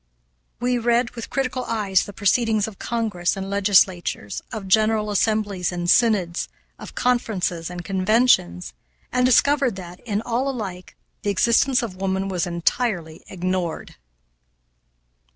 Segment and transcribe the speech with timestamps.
[0.59, 5.87] We read, with critical eyes, the proceedings of Congress and legislatures, of general assemblies and
[5.87, 8.73] synods, of conferences and conventions,
[9.11, 13.93] and discovered that, in all alike, the existence of woman was entirely ignored.